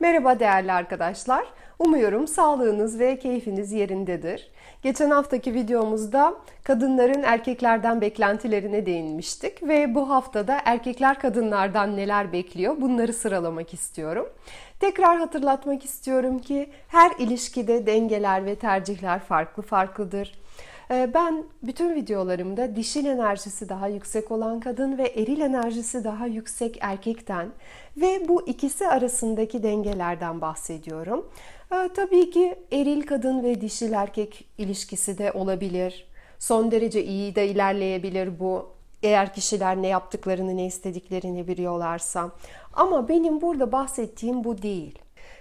[0.00, 1.44] Merhaba değerli arkadaşlar.
[1.78, 4.50] Umuyorum sağlığınız ve keyfiniz yerindedir.
[4.82, 6.34] Geçen haftaki videomuzda
[6.64, 14.28] kadınların erkeklerden beklentilerine değinmiştik ve bu haftada erkekler kadınlardan neler bekliyor bunları sıralamak istiyorum.
[14.80, 20.39] Tekrar hatırlatmak istiyorum ki her ilişkide dengeler ve tercihler farklı farklıdır.
[20.90, 26.78] Ee, ben bütün videolarımda dişil enerjisi daha yüksek olan kadın ve eril enerjisi daha yüksek
[26.80, 27.48] erkekten
[27.96, 31.30] ve bu ikisi arasındaki dengelerden bahsediyorum.
[31.72, 36.06] Ee, tabii ki eril kadın ve dişil erkek ilişkisi de olabilir.
[36.38, 38.68] Son derece iyi de ilerleyebilir bu.
[39.02, 42.30] Eğer kişiler ne yaptıklarını, ne istediklerini biliyorlarsa.
[42.72, 44.98] Ama benim burada bahsettiğim bu değil.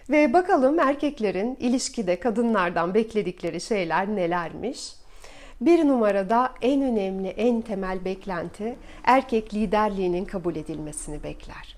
[0.10, 4.99] Ve bakalım erkeklerin ilişkide kadınlardan bekledikleri şeyler nelermiş?
[5.62, 11.76] Bir numarada en önemli, en temel beklenti erkek liderliğinin kabul edilmesini bekler.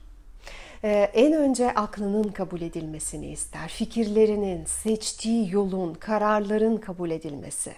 [0.83, 3.67] Ee, en önce aklının kabul edilmesini ister.
[3.67, 7.73] Fikirlerinin, seçtiği yolun, kararların kabul edilmesi.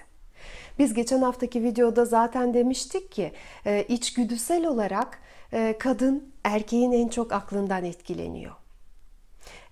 [0.79, 3.31] Biz geçen haftaki videoda zaten demiştik ki
[3.65, 5.19] e, içgüdüsel olarak
[5.53, 8.53] e, kadın erkeğin en çok aklından etkileniyor.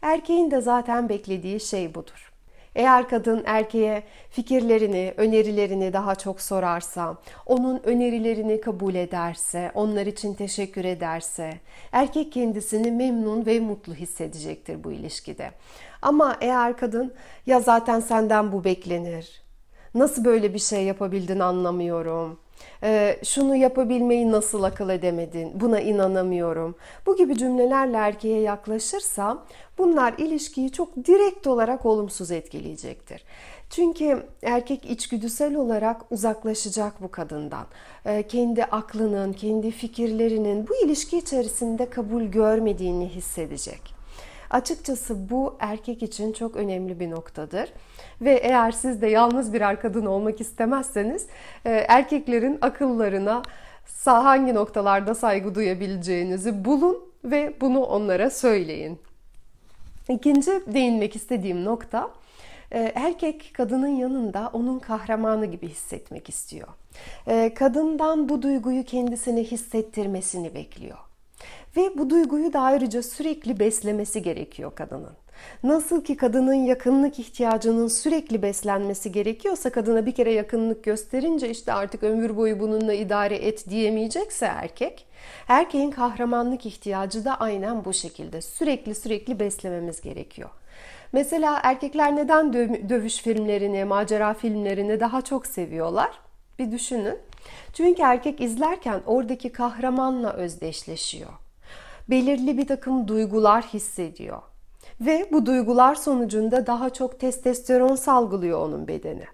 [0.01, 2.30] Erkeğin de zaten beklediği şey budur.
[2.75, 10.85] Eğer kadın erkeğe fikirlerini, önerilerini daha çok sorarsa, onun önerilerini kabul ederse, onlar için teşekkür
[10.85, 11.53] ederse,
[11.91, 15.51] erkek kendisini memnun ve mutlu hissedecektir bu ilişkide.
[16.01, 17.13] Ama eğer kadın
[17.45, 19.41] ya zaten senden bu beklenir,
[19.95, 22.39] nasıl böyle bir şey yapabildin anlamıyorum,
[22.83, 26.75] ee, şunu yapabilmeyi nasıl akıl edemedin, buna inanamıyorum.
[27.05, 29.43] Bu gibi cümlelerle erkeğe yaklaşırsa
[29.77, 33.23] bunlar ilişkiyi çok direkt olarak olumsuz etkileyecektir.
[33.69, 37.65] Çünkü erkek içgüdüsel olarak uzaklaşacak bu kadından.
[38.05, 44.00] Ee, kendi aklının, kendi fikirlerinin bu ilişki içerisinde kabul görmediğini hissedecek.
[44.51, 47.73] Açıkçası bu erkek için çok önemli bir noktadır.
[48.21, 51.27] Ve eğer siz de yalnız birer kadın olmak istemezseniz
[51.65, 53.41] e, erkeklerin akıllarına
[54.05, 58.99] hangi noktalarda saygı duyabileceğinizi bulun ve bunu onlara söyleyin.
[60.09, 62.09] İkinci değinmek istediğim nokta
[62.71, 66.67] e, erkek kadının yanında onun kahramanı gibi hissetmek istiyor.
[67.27, 70.97] E, kadından bu duyguyu kendisine hissettirmesini bekliyor.
[71.77, 75.13] Ve bu duyguyu da ayrıca sürekli beslemesi gerekiyor kadının.
[75.63, 82.03] Nasıl ki kadının yakınlık ihtiyacının sürekli beslenmesi gerekiyorsa kadına bir kere yakınlık gösterince işte artık
[82.03, 85.05] ömür boyu bununla idare et diyemeyecekse erkek,
[85.47, 90.49] erkeğin kahramanlık ihtiyacı da aynen bu şekilde sürekli sürekli beslememiz gerekiyor.
[91.13, 92.53] Mesela erkekler neden
[92.89, 96.11] dövüş filmlerini, macera filmlerini daha çok seviyorlar?
[96.59, 97.17] Bir düşünün.
[97.73, 101.31] Çünkü erkek izlerken oradaki kahramanla özdeşleşiyor
[102.09, 104.41] belirli bir takım duygular hissediyor.
[105.01, 109.25] Ve bu duygular sonucunda daha çok testosteron salgılıyor onun bedeni.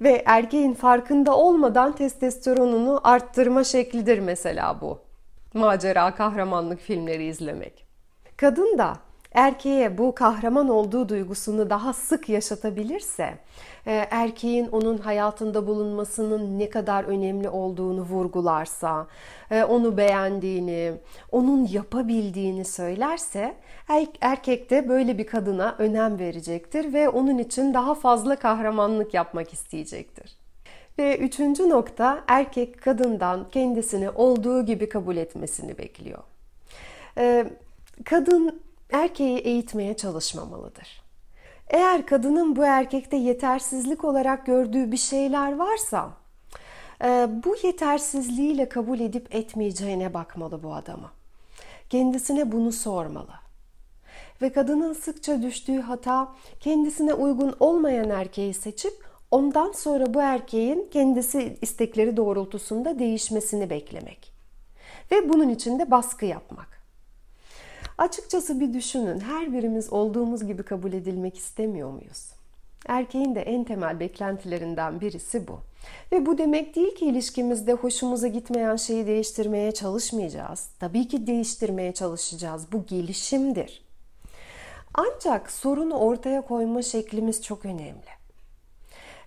[0.00, 4.98] Ve erkeğin farkında olmadan testosteronunu arttırma şeklidir mesela bu.
[5.54, 7.86] Macera, kahramanlık filmleri izlemek.
[8.36, 8.96] Kadın da
[9.34, 13.38] erkeğe bu kahraman olduğu duygusunu daha sık yaşatabilirse,
[13.86, 19.06] e, erkeğin onun hayatında bulunmasının ne kadar önemli olduğunu vurgularsa,
[19.50, 20.92] e, onu beğendiğini,
[21.32, 23.54] onun yapabildiğini söylerse,
[24.20, 30.36] erkek de böyle bir kadına önem verecektir ve onun için daha fazla kahramanlık yapmak isteyecektir.
[30.98, 36.22] Ve üçüncü nokta erkek kadından kendisini olduğu gibi kabul etmesini bekliyor.
[37.18, 37.46] E,
[38.04, 38.60] kadın
[38.92, 41.02] erkeği eğitmeye çalışmamalıdır.
[41.68, 46.10] Eğer kadının bu erkekte yetersizlik olarak gördüğü bir şeyler varsa
[47.04, 51.12] e, bu yetersizliğiyle kabul edip etmeyeceğine bakmalı bu adama.
[51.90, 53.42] Kendisine bunu sormalı.
[54.42, 61.58] Ve kadının sıkça düştüğü hata kendisine uygun olmayan erkeği seçip ondan sonra bu erkeğin kendisi
[61.60, 64.32] istekleri doğrultusunda değişmesini beklemek.
[65.12, 66.81] Ve bunun için de baskı yapmak.
[67.98, 69.20] Açıkçası bir düşünün.
[69.20, 72.32] Her birimiz olduğumuz gibi kabul edilmek istemiyor muyuz?
[72.88, 75.60] Erkeğin de en temel beklentilerinden birisi bu.
[76.12, 80.68] Ve bu demek değil ki ilişkimizde hoşumuza gitmeyen şeyi değiştirmeye çalışmayacağız.
[80.80, 82.72] Tabii ki değiştirmeye çalışacağız.
[82.72, 83.84] Bu gelişimdir.
[84.94, 88.21] Ancak sorunu ortaya koyma şeklimiz çok önemli.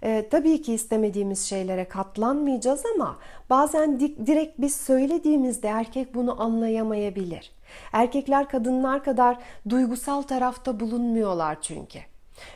[0.06, 3.18] E, tabii ki istemediğimiz şeylere katlanmayacağız ama
[3.50, 7.52] bazen direkt biz söylediğimizde erkek bunu anlayamayabilir.
[7.94, 9.38] Erkekler kadınlar kadar
[9.70, 12.00] duygusal tarafta bulunmuyorlar çünkü.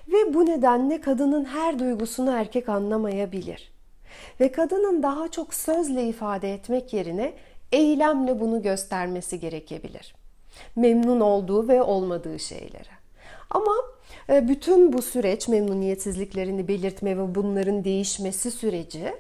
[0.08, 3.72] Ve bu nedenle kadının her duygusunu erkek anlamayabilir.
[4.40, 7.34] Ve kadının daha çok sözle ifade etmek yerine
[7.72, 10.16] eylemle bunu göstermesi gerekebilir.
[10.76, 13.00] Memnun olduğu ve olmadığı şeylere.
[13.50, 13.72] Ama
[14.30, 19.14] bütün bu süreç memnuniyetsizliklerini belirtme ve bunların değişmesi süreci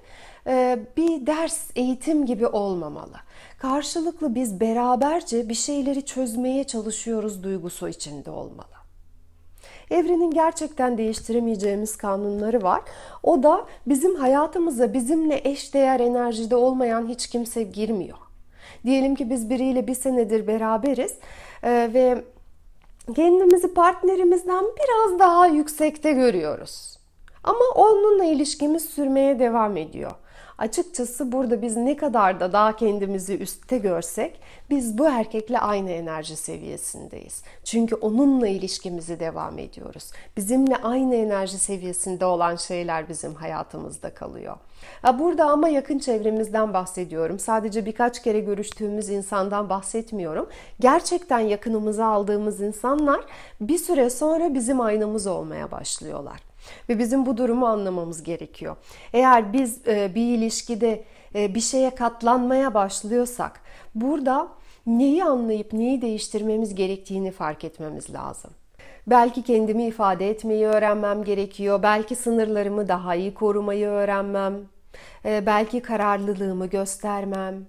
[0.47, 3.17] e, bir ders, eğitim gibi olmamalı.
[3.57, 8.79] Karşılıklı biz beraberce bir şeyleri çözmeye çalışıyoruz duygusu içinde olmalı.
[9.91, 12.81] Evrenin gerçekten değiştiremeyeceğimiz kanunları var.
[13.23, 18.17] O da bizim hayatımıza bizimle eşdeğer enerjide olmayan hiç kimse girmiyor.
[18.85, 21.15] Diyelim ki biz biriyle bir senedir beraberiz
[21.63, 22.23] e, ve
[23.13, 26.99] kendimizi partnerimizden biraz daha yüksekte görüyoruz.
[27.43, 30.11] Ama onunla ilişkimiz sürmeye devam ediyor.
[30.59, 34.39] Açıkçası burada biz ne kadar da daha kendimizi üstte görsek
[34.69, 37.43] biz bu erkekle aynı enerji seviyesindeyiz.
[37.63, 40.11] Çünkü onunla ilişkimizi devam ediyoruz.
[40.37, 44.57] Bizimle aynı enerji seviyesinde olan şeyler bizim hayatımızda kalıyor.
[45.19, 47.39] Burada ama yakın çevremizden bahsediyorum.
[47.39, 50.49] Sadece birkaç kere görüştüğümüz insandan bahsetmiyorum.
[50.79, 53.21] Gerçekten yakınımıza aldığımız insanlar
[53.61, 56.48] bir süre sonra bizim aynamız olmaya başlıyorlar.
[56.89, 58.75] Ve bizim bu durumu anlamamız gerekiyor.
[59.13, 61.03] Eğer biz e, bir ilişkide
[61.35, 63.61] e, bir şeye katlanmaya başlıyorsak
[63.95, 64.47] burada
[64.87, 68.51] neyi anlayıp neyi değiştirmemiz gerektiğini fark etmemiz lazım.
[69.07, 71.83] Belki kendimi ifade etmeyi öğrenmem gerekiyor.
[71.83, 74.53] Belki sınırlarımı daha iyi korumayı öğrenmem.
[75.25, 77.65] E, belki kararlılığımı göstermem.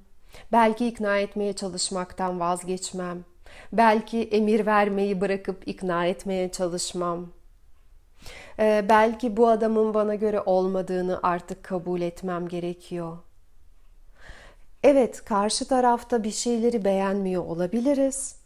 [0.53, 3.25] Belki ikna etmeye çalışmaktan vazgeçmem.
[3.73, 7.29] Belki emir vermeyi bırakıp ikna etmeye çalışmam.
[8.59, 13.19] Ee, belki bu adamın bana göre olmadığını artık kabul etmem gerekiyor.
[14.83, 18.37] Evet, karşı tarafta bir şeyleri beğenmiyor olabiliriz.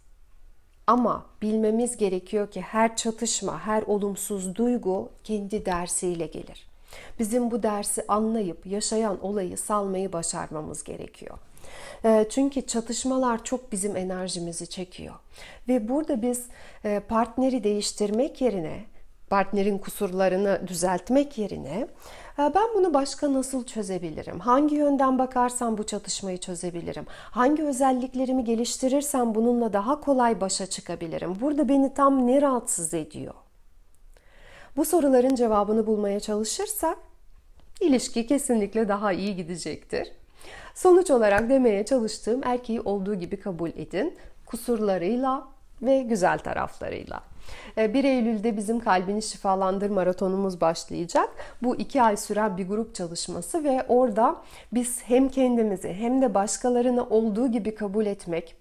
[0.87, 6.69] Ama bilmemiz gerekiyor ki her çatışma, her olumsuz duygu kendi dersiyle gelir.
[7.19, 11.39] Bizim bu dersi anlayıp yaşayan olayı salmayı başarmamız gerekiyor.
[12.05, 15.15] Ee, çünkü çatışmalar çok bizim enerjimizi çekiyor.
[15.69, 16.47] Ve burada biz
[16.85, 18.85] e, partneri değiştirmek yerine
[19.35, 21.89] partnerin kusurlarını düzeltmek yerine
[22.39, 24.41] ben bunu başka nasıl çözebilirim?
[24.41, 27.07] Hangi yönden bakarsam bu çatışmayı çözebilirim?
[27.11, 31.37] Hangi özelliklerimi geliştirirsem bununla daha kolay başa çıkabilirim?
[31.41, 33.35] Burada beni tam ne rahatsız ediyor?
[34.77, 36.99] Bu soruların cevabını bulmaya çalışırsak
[37.81, 40.13] ilişki kesinlikle daha iyi gidecektir.
[40.75, 44.17] Sonuç olarak demeye çalıştığım erkeği olduğu gibi kabul edin.
[44.47, 45.54] Kusurlarıyla
[45.85, 47.21] ve güzel taraflarıyla.
[47.77, 51.29] 1 ee, Eylül'de bizim Kalbini Şifalandır maratonumuz başlayacak.
[51.63, 54.37] Bu iki ay süren bir grup çalışması ve orada
[54.73, 58.57] biz hem kendimizi hem de başkalarını olduğu gibi kabul etmek,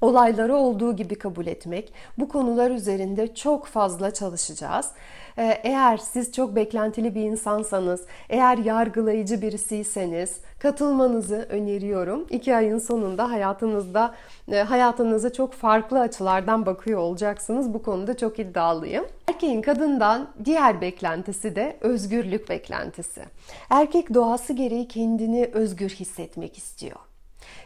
[0.00, 4.90] olayları olduğu gibi kabul etmek, bu konular üzerinde çok fazla çalışacağız.
[5.38, 12.26] Ee, eğer siz çok beklentili bir insansanız, eğer yargılayıcı birisiyseniz katılmanızı öneriyorum.
[12.30, 14.14] İki ayın sonunda hayatınızda
[14.52, 17.74] e, hayatınızı çok farklı açılardan bakıyor olacaksınız.
[17.74, 19.04] Bu konuda çok iddialıyım.
[19.28, 23.22] Erkeğin kadından diğer beklentisi de özgürlük beklentisi.
[23.70, 26.96] Erkek doğası gereği kendini özgür hissetmek istiyor.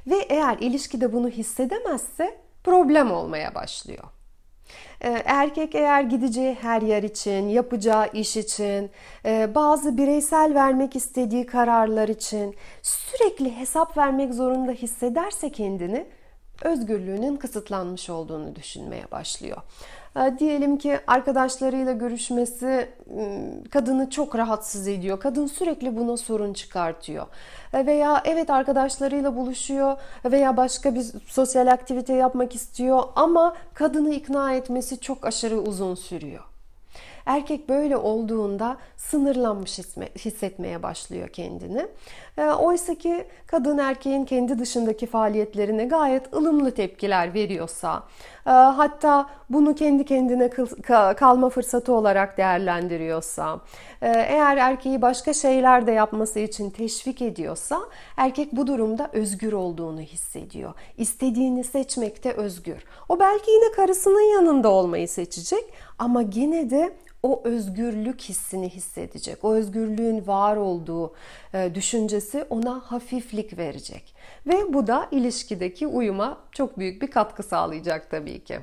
[0.06, 4.04] Ve eğer ilişkide bunu hissedemezse problem olmaya başlıyor.
[5.04, 8.90] Ee, erkek eğer gideceği her yer için, yapacağı iş için,
[9.24, 16.06] e, bazı bireysel vermek istediği kararlar için sürekli hesap vermek zorunda hissederse kendini
[16.64, 19.56] özgürlüğünün kısıtlanmış olduğunu düşünmeye başlıyor.
[20.16, 22.88] Ee, diyelim ki arkadaşlarıyla görüşmesi
[23.70, 25.20] kadını çok rahatsız ediyor.
[25.20, 27.26] Kadın sürekli buna sorun çıkartıyor.
[27.74, 34.54] Ee, veya evet arkadaşlarıyla buluşuyor veya başka bir sosyal aktivite yapmak istiyor ama kadını ikna
[34.54, 36.44] etmesi çok aşırı uzun sürüyor.
[37.26, 39.78] Erkek böyle olduğunda sınırlanmış
[40.16, 41.86] hissetmeye başlıyor kendini.
[42.38, 48.02] Ee, oysa ki kadın erkeğin kendi dışındaki faaliyetlerine gayet ılımlı tepkiler veriyorsa,
[48.46, 50.50] e, hatta bunu kendi kendine
[51.16, 53.60] kalma fırsatı olarak değerlendiriyorsa,
[54.02, 57.80] e, eğer erkeği başka şeyler de yapması için teşvik ediyorsa,
[58.16, 60.74] erkek bu durumda özgür olduğunu hissediyor.
[60.98, 62.84] İstediğini seçmekte özgür.
[63.08, 65.64] O belki yine karısının yanında olmayı seçecek
[65.98, 69.44] ama yine de o özgürlük hissini hissedecek.
[69.44, 71.14] O özgürlüğün var olduğu
[71.54, 74.14] e, düşüncesi ona hafiflik verecek.
[74.46, 78.60] Ve bu da ilişkideki uyuma çok büyük bir katkı sağlayacak tabii ki.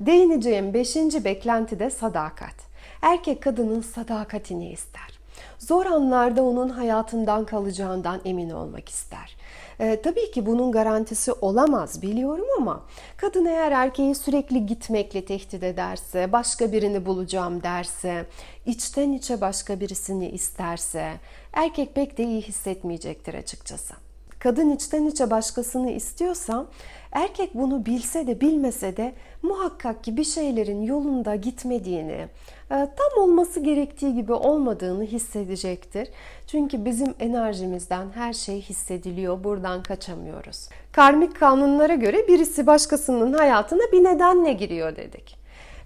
[0.00, 2.54] Değineceğim beşinci beklenti de sadakat.
[3.02, 5.18] Erkek kadının sadakatini ister.
[5.58, 9.36] Zor anlarda onun hayatından kalacağından emin olmak ister.
[9.80, 12.82] E, tabii ki bunun garantisi olamaz biliyorum ama
[13.16, 18.26] kadın eğer erkeği sürekli gitmekle tehdit ederse, başka birini bulacağım derse,
[18.66, 21.12] içten içe başka birisini isterse
[21.52, 23.94] erkek pek de iyi hissetmeyecektir açıkçası.
[24.38, 26.66] kadın içten içe başkasını istiyorsa
[27.12, 32.28] erkek bunu bilse de bilmese de muhakkak ki bir şeylerin yolunda gitmediğini,
[32.68, 36.08] tam olması gerektiği gibi olmadığını hissedecektir.
[36.46, 39.44] Çünkü bizim enerjimizden her şey hissediliyor.
[39.44, 40.68] Buradan kaçamıyoruz.
[40.92, 45.36] Karmik kanunlara göre birisi başkasının hayatına bir nedenle giriyor dedik.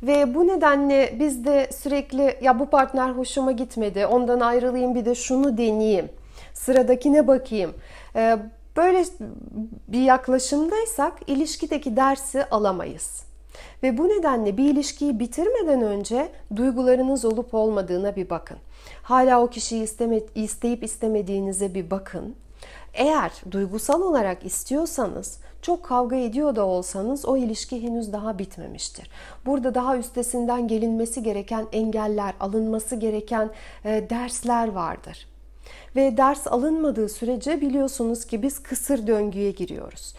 [0.03, 5.15] Ve bu nedenle biz de sürekli ya bu partner hoşuma gitmedi, ondan ayrılayım bir de
[5.15, 6.09] şunu deneyeyim,
[6.55, 7.75] sıradakine bakayım.
[8.17, 8.39] E,
[8.77, 9.05] böyle
[9.89, 13.28] bir yaklaşımdaysak ilişkideki dersi alamayız.
[13.83, 18.59] Ve bu nedenle bir ilişkiyi bitirmeden önce duygularınız olup olmadığına bir bakın.
[19.03, 22.35] Hala o kişiyi isteme, isteyip istemediğinize bir bakın.
[22.95, 29.11] Eğer duygusal olarak istiyorsanız, çok kavga ediyor da olsanız o ilişki henüz daha bitmemiştir.
[29.47, 33.51] Burada daha üstesinden gelinmesi gereken engeller, alınması gereken
[33.85, 35.29] e, dersler vardır.
[35.97, 40.15] Ve ders alınmadığı sürece biliyorsunuz ki biz kısır döngüye giriyoruz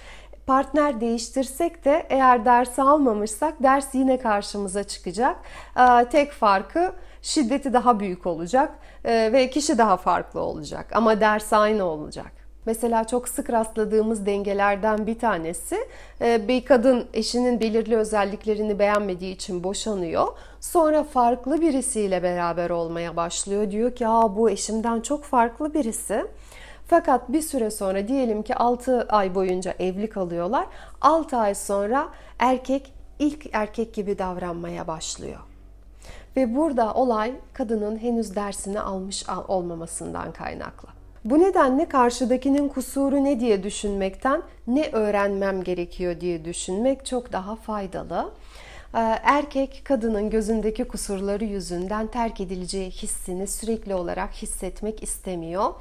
[0.49, 5.35] partner değiştirsek de eğer ders almamışsak ders yine karşımıza çıkacak.
[5.77, 8.71] Ee, tek farkı şiddeti daha büyük olacak
[9.05, 12.31] ee, ve kişi daha farklı olacak ama ders aynı olacak.
[12.65, 15.77] Mesela çok sık rastladığımız dengelerden bir tanesi
[16.21, 20.27] e, bir kadın eşinin belirli özelliklerini beğenmediği için boşanıyor.
[20.61, 23.71] Sonra farklı birisiyle beraber olmaya başlıyor.
[23.71, 26.25] Diyor ki ya bu eşimden çok farklı birisi.
[26.89, 30.65] Fakat bir süre sonra diyelim ki 6 ay boyunca evli kalıyorlar.
[31.01, 35.39] 6 ay sonra erkek ilk erkek gibi davranmaya başlıyor.
[36.35, 40.89] Ve burada olay kadının henüz dersini almış olmamasından kaynaklı.
[41.25, 48.29] Bu nedenle karşıdakinin kusuru ne diye düşünmekten ne öğrenmem gerekiyor diye düşünmek çok daha faydalı.
[48.95, 55.73] Ee, erkek kadının gözündeki kusurları yüzünden terk edileceği hissini sürekli olarak hissetmek istemiyor.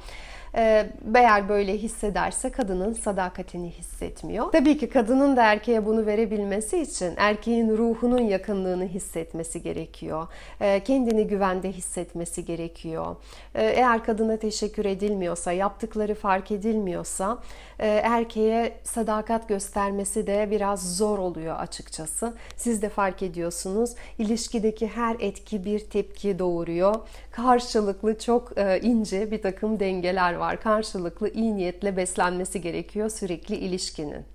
[0.55, 4.51] Ee, eğer böyle hissederse kadının sadakatini hissetmiyor.
[4.51, 10.27] Tabii ki kadının da erkeğe bunu verebilmesi için erkeğin ruhunun yakınlığını hissetmesi gerekiyor.
[10.61, 13.15] Ee, kendini güvende hissetmesi gerekiyor.
[13.55, 17.37] Ee, eğer kadına teşekkür edilmiyorsa, yaptıkları fark edilmiyorsa
[17.79, 22.33] e, erkeğe sadakat göstermesi de biraz zor oluyor açıkçası.
[22.55, 23.95] Siz de fark ediyorsunuz.
[24.17, 26.95] İlişkideki her etki bir tepki doğuruyor.
[27.43, 30.61] Karşılıklı çok e, ince bir takım dengeler var.
[30.61, 34.25] Karşılıklı iyi niyetle beslenmesi gerekiyor sürekli ilişkinin.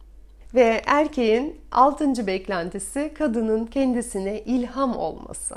[0.55, 5.55] Ve erkeğin altıncı beklentisi kadının kendisine ilham olması.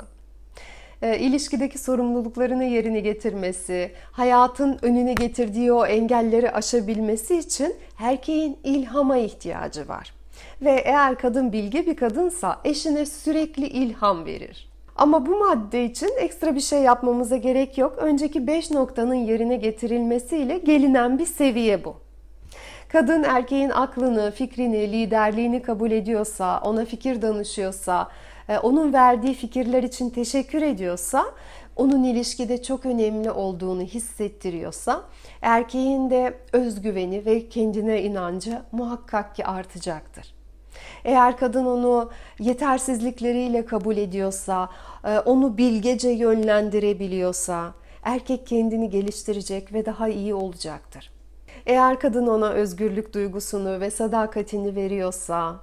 [1.02, 9.88] E, ilişkideki sorumluluklarını yerine getirmesi, hayatın önüne getirdiği o engelleri aşabilmesi için erkeğin ilhama ihtiyacı
[9.88, 10.14] var.
[10.62, 14.68] Ve eğer kadın bilge bir kadınsa eşine sürekli ilham verir.
[14.98, 17.98] Ama bu madde için ekstra bir şey yapmamıza gerek yok.
[17.98, 21.96] Önceki 5 noktanın yerine getirilmesiyle gelinen bir seviye bu.
[22.88, 28.08] Kadın erkeğin aklını, fikrini, liderliğini kabul ediyorsa, ona fikir danışıyorsa,
[28.48, 31.24] e, onun verdiği fikirler için teşekkür ediyorsa,
[31.76, 35.02] onun ilişkide çok önemli olduğunu hissettiriyorsa,
[35.42, 40.37] erkeğin de özgüveni ve kendine inancı muhakkak ki artacaktır.
[41.04, 44.70] Eğer kadın onu yetersizlikleriyle kabul ediyorsa,
[45.04, 51.10] e, onu bilgece yönlendirebiliyorsa, erkek kendini geliştirecek ve daha iyi olacaktır.
[51.66, 55.56] Eğer kadın ona özgürlük duygusunu ve sadakatini veriyorsa,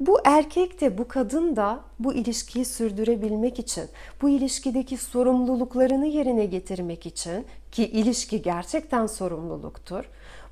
[0.00, 3.84] bu erkek de bu kadın da bu ilişkiyi sürdürebilmek için,
[4.22, 10.04] bu ilişkideki sorumluluklarını yerine getirmek için ki ilişki gerçekten sorumluluktur.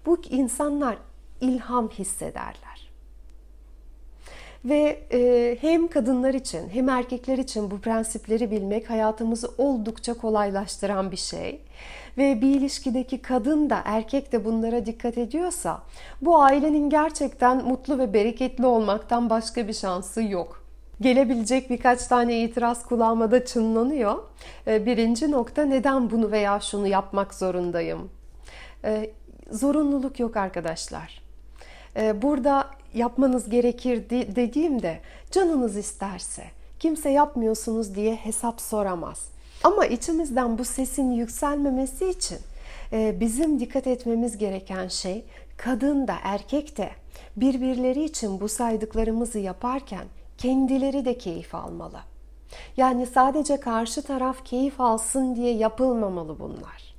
[0.07, 0.97] Bu insanlar
[1.41, 2.84] ilham hissederler.
[4.65, 11.17] Ve e, hem kadınlar için hem erkekler için bu prensipleri bilmek hayatımızı oldukça kolaylaştıran bir
[11.17, 11.61] şey.
[12.19, 15.83] Ve bir ilişkideki kadın da erkek de bunlara dikkat ediyorsa
[16.23, 20.65] bu ailenin gerçekten mutlu ve bereketli olmaktan başka bir şansı yok.
[21.01, 24.19] Gelebilecek birkaç tane itiraz kulağıma da çınlanıyor.
[24.67, 28.11] E, birinci nokta neden bunu veya şunu yapmak zorundayım?
[28.85, 29.11] E,
[29.51, 31.24] zorunluluk yok arkadaşlar.
[31.97, 36.45] E, burada yapmanız gerekir dediğimde canınız isterse
[36.79, 39.29] kimse yapmıyorsunuz diye hesap soramaz.
[39.65, 42.39] Ama içimizden bu sesin yükselmemesi için
[42.93, 45.25] e, bizim dikkat etmemiz gereken şey
[45.57, 46.91] kadın da erkek de
[47.37, 50.05] birbirleri için bu saydıklarımızı yaparken
[50.39, 52.01] kendileri de keyif almalı.
[52.77, 56.94] Yani sadece karşı taraf keyif alsın diye yapılmamalı bunlar.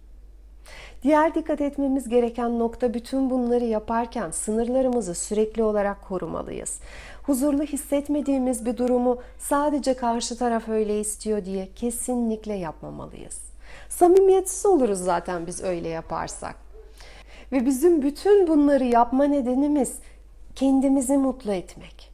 [1.05, 6.79] Diğer dikkat etmemiz gereken nokta bütün bunları yaparken sınırlarımızı sürekli olarak korumalıyız.
[7.23, 13.41] Huzurlu hissetmediğimiz bir durumu sadece karşı taraf öyle istiyor diye kesinlikle yapmamalıyız.
[13.89, 16.55] Samimiyetsiz oluruz zaten biz öyle yaparsak.
[17.51, 19.95] Ve bizim bütün bunları yapma nedenimiz
[20.55, 22.11] kendimizi mutlu etmek.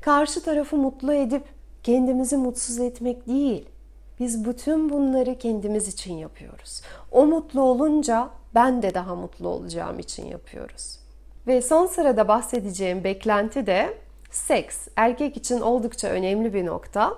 [0.00, 1.44] Karşı tarafı mutlu edip
[1.82, 3.73] kendimizi mutsuz etmek değil.
[4.20, 6.82] Biz bütün bunları kendimiz için yapıyoruz.
[7.12, 10.98] O mutlu olunca ben de daha mutlu olacağım için yapıyoruz.
[11.46, 13.98] Ve son sırada bahsedeceğim beklenti de
[14.30, 14.88] seks.
[14.96, 17.14] Erkek için oldukça önemli bir nokta.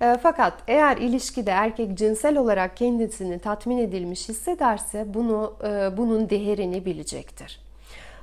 [0.00, 6.84] E, fakat eğer ilişkide erkek cinsel olarak kendisini tatmin edilmiş hissederse bunu e, bunun değerini
[6.84, 7.60] bilecektir.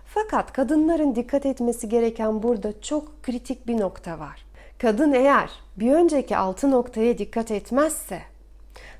[0.05, 4.45] Fakat kadınların dikkat etmesi gereken burada çok kritik bir nokta var.
[4.81, 8.21] Kadın eğer bir önceki altı noktaya dikkat etmezse,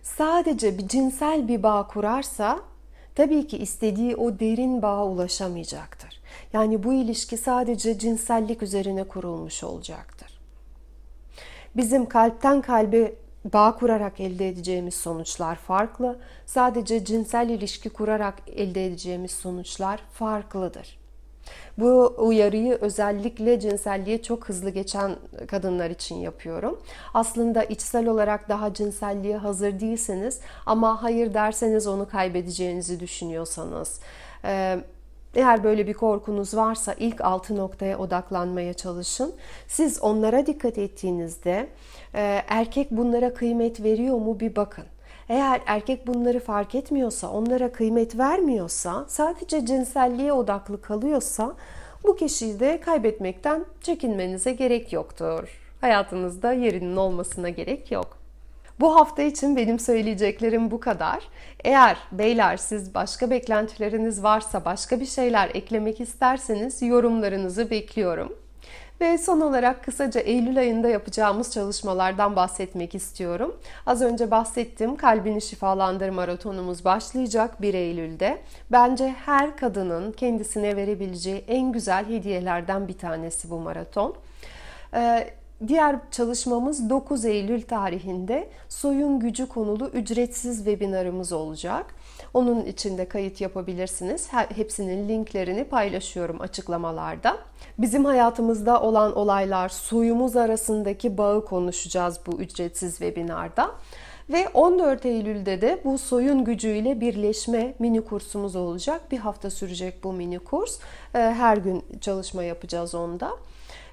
[0.04, 2.60] sadece bir cinsel bir bağ kurarsa
[3.16, 6.22] tabii ki istediği o derin bağa ulaşamayacaktır.
[6.54, 10.40] Yani bu ilişki sadece cinsellik üzerine kurulmuş olacaktır.
[11.76, 13.14] Bizim kalpten kalbe
[13.54, 16.20] bağ kurarak elde edeceğimiz sonuçlar farklı.
[16.46, 21.01] Sadece cinsel ilişki kurarak elde edeceğimiz sonuçlar farklıdır.
[21.78, 25.16] Bu uyarıyı özellikle cinselliğe çok hızlı geçen
[25.48, 26.80] kadınlar için yapıyorum.
[27.14, 34.00] Aslında içsel olarak daha cinselliğe hazır değilseniz ama hayır derseniz onu kaybedeceğinizi düşünüyorsanız
[35.36, 39.34] eğer böyle bir korkunuz varsa ilk altı noktaya odaklanmaya çalışın.
[39.68, 41.68] Siz onlara dikkat ettiğinizde
[42.48, 44.86] erkek bunlara kıymet veriyor mu bir bakın.
[45.32, 51.56] Eğer erkek bunları fark etmiyorsa, onlara kıymet vermiyorsa, sadece cinselliğe odaklı kalıyorsa
[52.04, 55.50] bu kişiyi de kaybetmekten çekinmenize gerek yoktur.
[55.82, 58.18] Hayatınızda yerinin olmasına gerek yok.
[58.80, 61.24] Bu hafta için benim söyleyeceklerim bu kadar.
[61.64, 68.34] Eğer beyler siz başka beklentileriniz varsa, başka bir şeyler eklemek isterseniz yorumlarınızı bekliyorum.
[69.02, 73.56] Ve son olarak kısaca Eylül ayında yapacağımız çalışmalardan bahsetmek istiyorum.
[73.86, 78.42] Az önce bahsettim kalbini şifalandır maratonumuz başlayacak 1 Eylül'de.
[78.72, 84.16] Bence her kadının kendisine verebileceği en güzel hediyelerden bir tanesi bu maraton.
[84.94, 85.28] Ee,
[85.68, 91.96] Diğer çalışmamız 9 Eylül tarihinde soyun gücü konulu ücretsiz webinarımız olacak.
[92.34, 94.28] Onun için de kayıt yapabilirsiniz.
[94.56, 97.38] Hepsinin linklerini paylaşıyorum açıklamalarda.
[97.78, 103.72] Bizim hayatımızda olan olaylar, soyumuz arasındaki bağı konuşacağız bu ücretsiz webinarda.
[104.30, 109.12] Ve 14 Eylül'de de bu soyun gücüyle birleşme mini kursumuz olacak.
[109.12, 110.80] Bir hafta sürecek bu mini kurs.
[111.16, 113.32] Ee, her gün çalışma yapacağız onda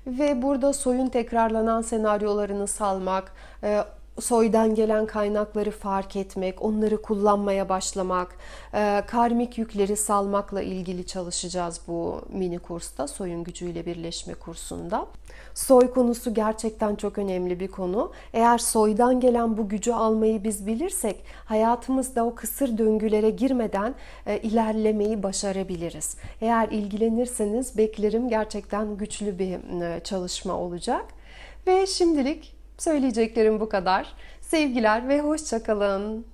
[0.06, 3.32] ve burada soyun tekrarlanan senaryolarını salmak,
[3.64, 3.84] e,
[4.20, 8.36] soydan gelen kaynakları fark etmek, onları kullanmaya başlamak,
[8.74, 15.06] e, karmik yükleri salmakla ilgili çalışacağız bu mini kursta, soyun gücüyle birleşme kursunda.
[15.54, 18.12] Soy konusu gerçekten çok önemli bir konu.
[18.32, 23.94] Eğer soydan gelen bu gücü almayı biz bilirsek, hayatımızda o kısır döngülere girmeden
[24.26, 26.16] e, ilerlemeyi başarabiliriz.
[26.40, 31.04] Eğer ilgilenirseniz beklerim gerçekten güçlü bir e, çalışma olacak.
[31.66, 34.14] Ve şimdilik Söyleyeceklerim bu kadar.
[34.40, 36.26] Sevgiler ve hoşçakalın.